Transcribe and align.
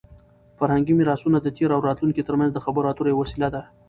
فرهنګي 0.57 0.93
میراثونه 0.99 1.37
د 1.41 1.47
تېر 1.57 1.69
او 1.75 1.81
راتلونکي 1.87 2.21
ترمنځ 2.29 2.51
د 2.53 2.59
خبرو 2.65 2.89
اترو 2.91 3.11
یوه 3.11 3.21
وسیله 3.23 3.47
ده. 3.55 3.61